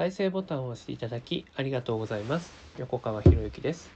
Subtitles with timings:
[0.00, 2.50] 再生ボタンを押していただきありがとうございます。
[2.78, 3.90] 横川博之です。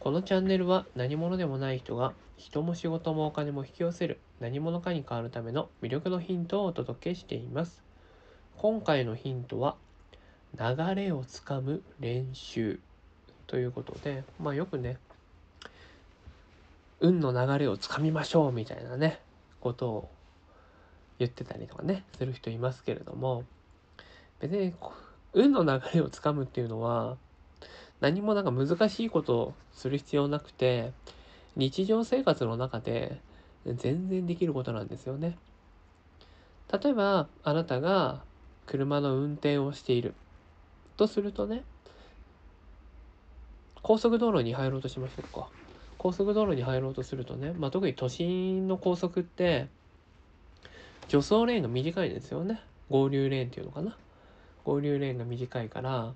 [0.00, 7.80] このチャンネルは何者でもない人が人も仕事もお金も引き寄せる何者かに変わるための魅力のヒントをお届けしています。
[8.56, 9.76] 今回のヒントは
[10.58, 12.80] 流れをつかむ練習
[13.46, 14.98] ということで、まあよくね、
[16.98, 19.20] 運の流れをつかみましょうみたいなね、
[19.60, 20.10] ことを
[21.20, 23.44] 言ってたりとかね、する人いますけれども、
[24.40, 24.74] 別に
[25.32, 27.16] 運の流れをつかむっていうのは、
[28.00, 30.92] 何もなんか難しいことをする必要なくて、
[31.56, 33.20] 日常生活の中で
[33.66, 35.36] 全然できることなんですよね。
[36.72, 38.22] 例えば、あなたが
[38.66, 40.14] 車の運転をしている
[40.96, 41.64] とするとね、
[43.82, 45.48] 高速道路に入ろうとしましょうか。
[45.98, 49.68] 高速道路に入ろうとするとね、まあ、特に都心の高速って
[51.08, 52.60] 助走レーンが短いんですよね。
[52.88, 53.96] 合流レーンっていうのかな。
[54.70, 56.14] 合流レーンが短いから、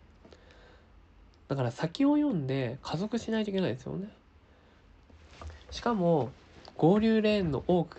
[1.48, 4.08] だから先を読んで加速しないといけないですよね。
[5.72, 6.30] しかも、
[6.76, 7.96] 合流レーンの多く、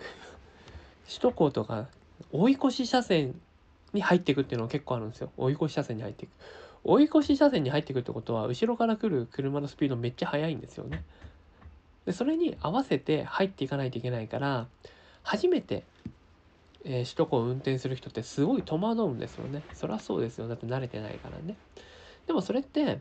[1.08, 1.88] 首都高とか
[2.32, 3.38] 追い越し車線
[3.92, 5.30] に入っていくっていうのが結構あるんですよ。
[5.36, 6.30] 追い越し車線に入っていく。
[6.84, 11.04] 追い越し車線に入っていくってことは、後ろから来る車のスピードめっちゃ速いんですよね。
[12.06, 14.68] で、それに合わせて入っていかないといけないから、
[15.22, 15.84] 初めて、
[16.86, 19.64] えー首都高を運転する人ってすごい戸惑うんですよね。
[19.74, 20.48] そりゃそうですよ。
[20.48, 21.56] だって慣れてないからね。
[22.26, 23.00] でもそれって、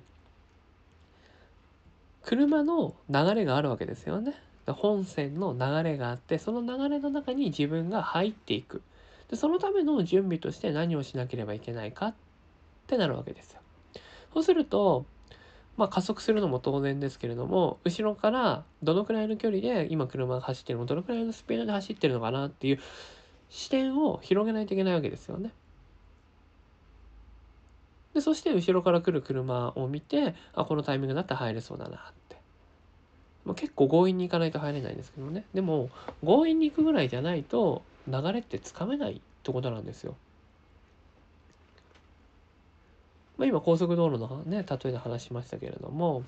[2.22, 4.33] 車の流れがあるわけですよね。
[4.67, 8.81] 本線の流れがあって、その流れの中に自分が入っていく。
[9.30, 12.16] で、そのための準備として何をしなければいけないかっ
[12.88, 13.61] てなるわけですよ。
[14.33, 15.05] そうすると、
[15.77, 22.80] まあ加速するのも当然ですけれども、後ろからどのくらいの距離で今車が走ってるの、どのくらいのスピードで走ってるのかなっていう
[23.56, 25.50] 視点を広げないといけないわけですよね。
[28.14, 32.36] で、そして後ろから来る車を見て、あ、このタイミングだったら入れそうだなって。
[33.45, 35.45] まあ、結構強引に行かないと入れないんですけどね。
[35.54, 35.89] でも、
[36.21, 40.16] 強引に行くぐらいじゃないと流れってつかめないってことなんですよ。
[43.37, 46.23] まあ、今高速道路のね、例えで話しましたけれども、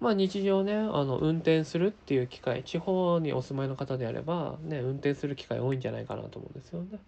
[0.00, 6.98] まあ日常ね、あの運転するっていう機会、地方にお住まいの方であれば、ね、運転する機会多いんじゃないかなと思うんですよね。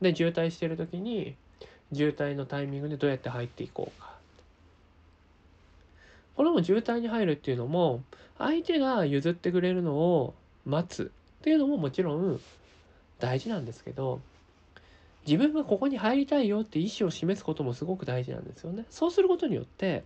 [0.00, 1.36] で、渋滞してる時に、
[1.94, 4.16] 渋滞のタイミングでどうやって入っていこうか。
[6.34, 8.02] これも渋滞に入るっていうのも、
[8.38, 10.34] 相手が譲ってくれるのを
[10.66, 11.10] 待つ
[11.40, 12.40] っていうのももちろん
[13.18, 14.20] 大事なんですけど、
[15.26, 18.84] 自分がここに入りたいよって意思を示すこともすごく大事なんですよね。
[18.90, 20.04] そうすることによって、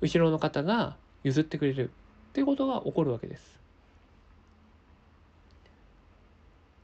[0.00, 1.96] 後ろの方が譲ってくれる
[2.28, 3.60] っていうことが起こるわけです。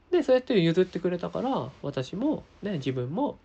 [0.09, 3.43] で、そうやって譲ってくれたから、私もね、自分も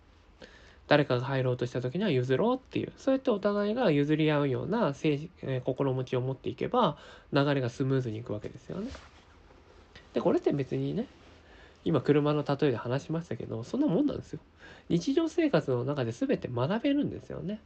[0.87, 6.97] 誰かが入ろうとした時には譲ろうっていう、そうやってお互いが譲り合うような政治、え心持ちを持っていけば、
[7.33, 8.97] 流れがスムーズにいくわけですよね。
[10.13, 11.11] で、これって別にね、
[11.83, 14.41] 今車の例えで話しましたけど、そんなもんなんですよ。
[14.89, 17.65] 日常生活の中で全て学べるんですよね。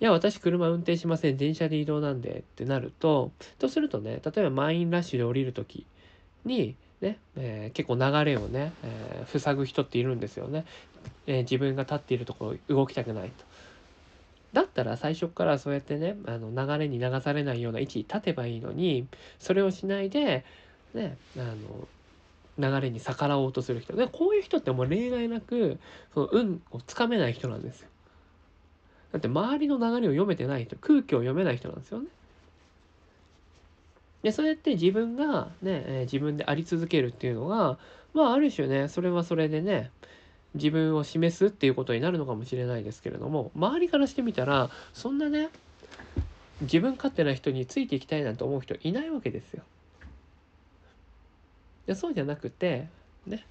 [0.00, 1.36] いや、私車運転しません。
[1.36, 5.86] 電車で移動なんでってなると、とするとね、例えば満員ラッシュで降りるとき
[6.44, 10.64] に、ね、えー結構流れをね、えー塞ぐ人っているんですよね。
[11.26, 13.44] えー自分が立っているところ動きたくないと。
[14.52, 20.44] だったら最初からそうやってね、あの流れに流されないような位置に立てばいいのに、それをしないで、
[20.94, 21.88] ね、あの、
[22.58, 23.94] 流れに逆らおうとする人。
[23.96, 25.80] で、こういう人ってもう例外なく、
[26.14, 27.90] その運をつかめない人なんですよ。
[29.14, 32.08] だって周りの流れを読めてない人、空気を読めない人なんですよね。
[34.24, 37.78] で、そうやって自分がね、え自分であり続けるっていうのが、
[38.12, 39.92] まあある種ね、それはそれでね、
[40.54, 45.48] 自分を示すっていうことになるのかもしれないですけれども、周りからしてみたら、そんなね、
[46.62, 49.62] 自分勝手な人についていきたいなんて思う人いないわけですよ。
[51.86, 52.88] でそうじゃなくて、
[53.26, 53.46] ね、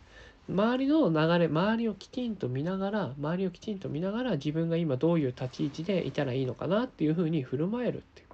[0.50, 8.28] 周りの流れ、周りをきちんと見ながら、周りをきちんと見ながら、自分が今どういう立ち位置でいたらいいのかなっていうふうに振る舞えるっていう。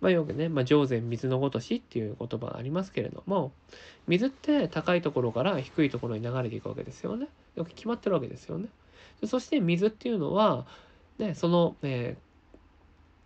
[0.00, 3.52] まあよくね、まあ、上善水のごとしっていう言葉がありますけれども、
[4.06, 7.28] 水って高いところから低いところに流れていくわけですよね。
[7.56, 8.68] よく決まってるわけですよね。
[9.26, 10.66] そして水っていうのは、
[11.18, 12.28] ね、その、えー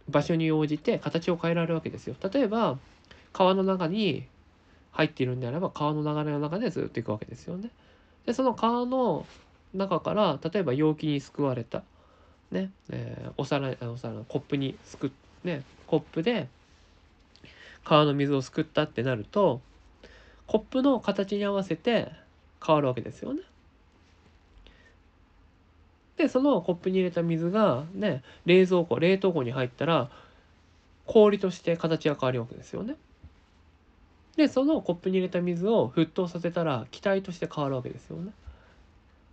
[0.08, 2.16] 場所に応じて形を変えられるわけですよ。
[2.32, 2.78] 例えば、
[3.32, 4.26] 川の中に
[4.92, 7.70] 入っているんであれば、川の流れの中でずっと行くわけですよね。
[8.26, 9.26] で、その川の
[9.74, 11.82] 中から、例えば容器にすくわれた、
[12.50, 15.10] ね、えーお皿、あお皿、コップにすく、
[15.44, 16.48] ね、コップで
[17.84, 19.60] 川の水をすくったってなると、
[20.46, 22.12] コップの形に合わせて
[22.64, 23.42] 変わるわけですよね。
[26.16, 30.10] でそのコップに入れた水がね冷蔵庫冷凍庫に入ったら
[31.06, 32.96] 氷として形が変わるわけですよね。
[34.36, 38.32] でそのコップに入れた水を沸騰させたら気体として変わるわけですよね。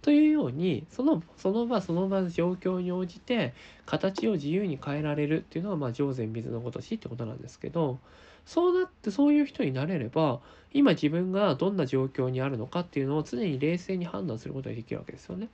[0.02, 3.54] というようにそのその場その場の状況に応じて
[3.86, 8.00] 形を自由に変えられるっていうのがまあ上善水のごとしってことなんですけど
[8.46, 10.40] そうなってそういう人になれれば
[10.74, 15.50] 今自分がどんな状況にあるのかっていうのを常に冷静に判断することができるわけですよね。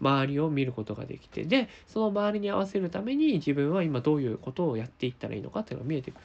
[0.00, 6.20] 周りを見ることができてでその周りに合わせるために自分は今どういうことをやっていったらいいのかっていうのが見えてくる。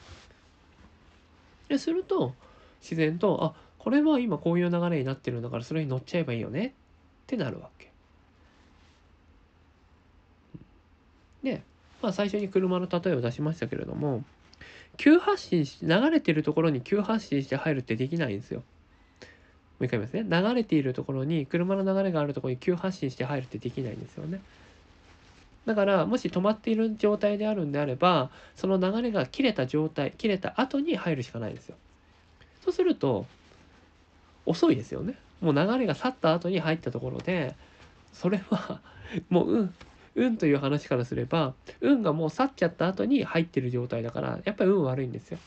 [1.70, 2.34] ですると
[2.82, 6.72] 自然とあこれは今こういう流れになってるんだからそれに乗っちゃえばいいよねっ
[7.26, 7.90] てなるわけ。
[11.42, 11.62] で、
[12.02, 14.24] まあ、最初に車の例えを出しましたけれども
[14.96, 18.60] 急発進し流れてるところに急発進して入るってできないんですよ。
[19.78, 20.50] もう一回言いますね。
[20.50, 24.40] 流れているところに車の流れがあるところに急発進して入るってできないんですよね。
[25.66, 31.76] だからもし止まっている状態であるんであればその流れが切れた状態切れた後に入るしかないですよ。
[32.64, 33.26] そうすると
[34.46, 35.14] 遅いですよね。
[35.40, 37.54] もう流れが去った後に入ったところで
[38.12, 38.80] それは
[39.28, 39.74] もう運
[40.16, 45.38] 運という話からすれば運がもう去っちゃった後に入ってる状態だからやっぱり運悪いんですよ。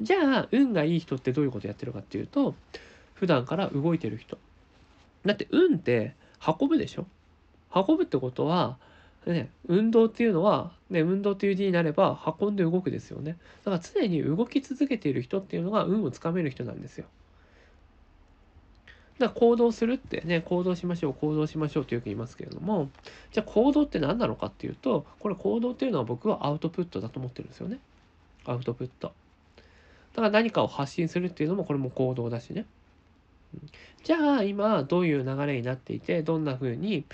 [0.00, 2.54] じゃあ運がいい人ってどういうことやってるかっていうと
[3.14, 4.38] 普段から動いてる人。
[5.24, 6.14] だって運って
[6.46, 7.06] 運ぶでしょ
[7.74, 8.78] 運ぶってことは
[9.32, 13.36] ね、運動っていうのは、ね、運動っていう字になれば運んで動くですよね。
[13.64, 17.06] だから常に動き続けている人っていうのが運をつかめる人なんですよ。
[19.18, 22.88] だから行動するってね、行動しましょう、行動しましょうってよく言いますけれども、
[23.32, 27.80] じゃあ行動って何なのかっていうと、これ行動っていうのは僕はアウトプットだと思ってるんですよね。
[28.44, 29.12] アウトプット。
[30.12, 32.64] だから何かを発信するっていうのもこれも行動だしね。
[34.04, 37.04] じゃあ今どういう流れになっていて、どんな風に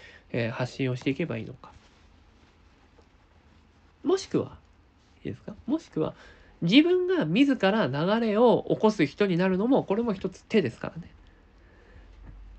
[0.53, 1.71] 発信をしていけばいいのか。
[4.05, 4.57] もしくは、
[5.25, 5.55] いいですか？
[5.67, 6.15] もしくは、
[6.63, 11.11] 自分が自ら流れを起こす人になるのも、これも一つ手ですからね。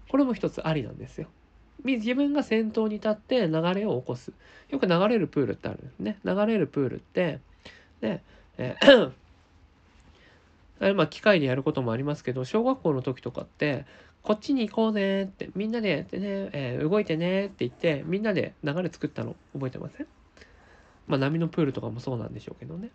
[0.09, 1.27] これも一つありなんですよ。
[1.83, 4.31] 自分が先頭に立って流れを起こす。
[4.69, 6.17] よく流れるプールってあるんですね。
[6.23, 7.39] 流れるプールって、
[8.01, 8.23] ね、
[8.57, 8.75] え
[10.79, 13.85] ーまあ機械でやることもありますけど、小学校の時とかって、
[14.21, 20.07] こっちに行こうねって、みんなでね、えー、動いてねって言って、みんなで流れ作ったの覚えてません？
[21.07, 22.89] まあ波のプールとかもそうなんでしょうけどね。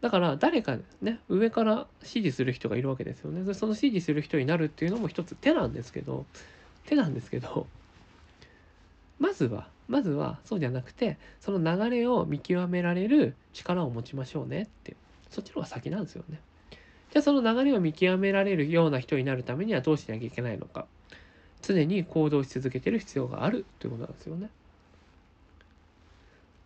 [0.00, 3.42] だから誰かね上から指示する人がいるわけですよね。
[3.54, 6.26] その指示する人になるっていうのも一つ手なんですけど
[6.86, 7.66] 手なんですけど
[9.20, 14.96] まずはまずはそうじゃなくてその流れを見極められる力を持ちましょうねって
[15.30, 16.40] そっちの方が先なんですよね。
[17.12, 20.86] じゃあその流れを見極められるような人になるためにはどうしなきゃいけないのか
[21.60, 24.48] 常に行動し続けてる必要があるということなんですよね。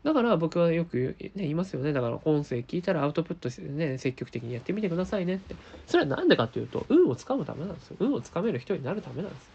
[0.07, 1.93] だから僕はよく、ね、言いますよね。
[1.93, 5.57] だから音声聞いたらアウトプットしてね、積極的にやってみてくださいねって。
[5.89, 7.97] それは何でかっていうと、運をつかむためなんですよ。
[7.99, 9.51] 運をつかめる人になるためなんですよ。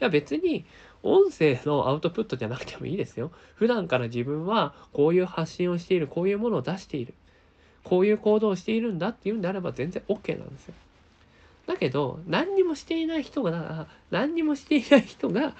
[0.00, 0.66] いや別に
[1.04, 3.30] 音声のアウトプットじゃなくてもいいですよ。
[3.54, 7.14] 普段から自分はこういう発信をしている、こういうものを出している、
[7.84, 10.74] こういう行動をしているんだっていうんであれば全然 OK なんですよ。
[11.68, 15.54] だけど、何にもしていない人が、何にもしていない人が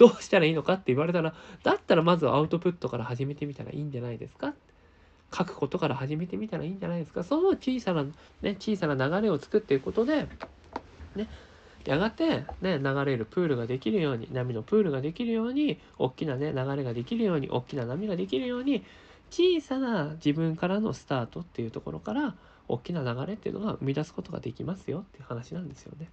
[0.00, 4.54] どうしたらいいのかって言われたら、だったらまずはアウトプットから始めてみたらいいんじゃないですか？
[5.30, 7.22] 書くことから始めてみたらいいんじゃないですか？
[7.22, 8.04] その小さな、
[8.40, 10.26] ね、小さな流れを作っていくことで、
[11.16, 11.28] ね、
[11.84, 18.84] やがて、ね、流れるプールができるように、波のプールができるように、大きなね、流れができるように、大きな波ができるように、
[19.30, 22.34] 小さな自分からのスタートっていうところから、
[22.68, 26.08] 大きな流れっていうのが生み出すことができますよっていう話なんですよね。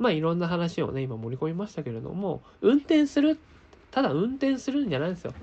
[0.00, 3.38] まあいろんな話をね、今盛り込みましたけれども、運転する、
[3.90, 5.34] ただ運転するんじゃないんですよ。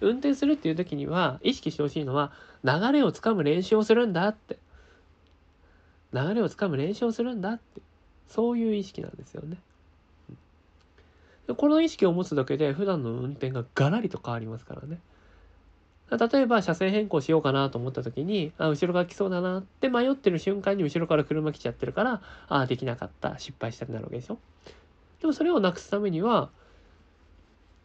[0.00, 2.32] 運転するっていう時には、意識してほしいのは、
[2.64, 4.58] 流れをつかむ練習をするんだって。
[6.14, 7.82] 流れをつかむ練習をするんだって。
[8.28, 9.58] そういう意識なんですよね。
[11.54, 15.00] この意識を持つだけで、普段の運転がガラリと変わりますからね。
[16.10, 24.38] 例えば車線変更しようかなと思った時に、あ、後ろが来そうだなって迷ってる瞬間に後ろから車来ちゃってるから、あ、できなかった、失敗したくなるわけでしょ。
[25.20, 26.50] でもそれをなくすためには、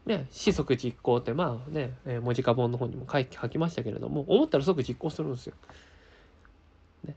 [0.06, 5.56] ね、四則実行ってまあね、文字化本の方にも書い書きましたけれども、思ったら即実行するんですよ。
[7.06, 7.16] ね。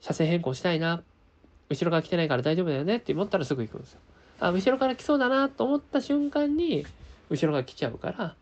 [0.00, 1.02] 車線変更したいな。
[1.68, 4.00] 後ろから来てないから大丈夫だよねって思ったらすぐ行くんですよ。
[4.40, 6.86] あ、後ろから来そうだなと思った瞬間に、
[7.28, 8.36] 後ろが来ちゃうから、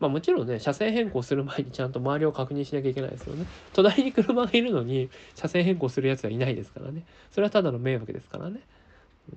[0.00, 3.48] まあもちろんね、車線変更する前にちゃんと周りを確認しなきゃいけないですよね。
[3.72, 7.06] 隣に車がいるのに車線変更するやつはいないですからね。
[7.30, 8.66] それはただの迷惑ですからね。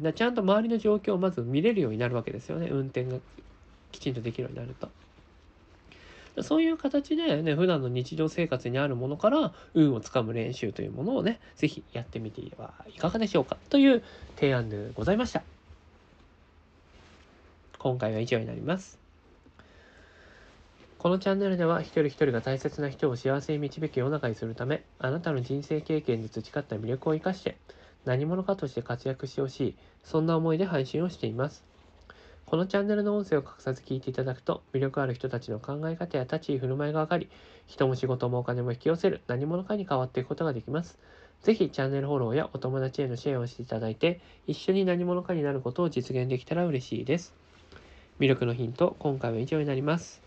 [0.02, 3.20] だちゃんと周りの状況をまず見れるようになるわけですよね運転が
[3.92, 4.92] きちんとできるようになると。
[6.44, 14.04] そういう形でね、普段の日常生活にあるものから運をつかむ練習というものをね、是非やってみてはいかがでしょうかという
[14.36, 15.46] 提案でございました。
[17.80, 19.07] 今回は以上になります。
[21.00, 27.58] このチャンネルでは一人一人が大切な人を幸せに導く世の中にするため、あなたの人生経験で培った魅力を生かして、
[28.06, 31.64] 何者かとして活躍してほしい、そんな思いで配信をしています。
[32.48, 37.30] このチャンネルの音声を隠さず聞いていただくと、魅力ある人たちの考え方や立ち居振る舞いが分かり、
[37.68, 40.98] 人も仕事もお金も引き寄せる何者かに変わっていくことができます。
[41.44, 47.36] ぜひチャンネルフォローやお友達へのシェアをしていただいて、一緒に何者かになることを実現できたら嬉しいです。
[48.20, 50.27] 魅力のヒント、今回は以上になります。